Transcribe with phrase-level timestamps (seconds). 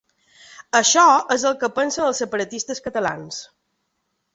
[0.79, 1.03] Això
[1.37, 3.49] és el que pensen els separatistes catalans.